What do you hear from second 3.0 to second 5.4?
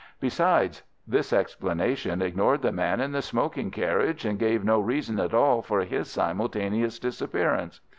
in the smoking carriage, and gave no reason at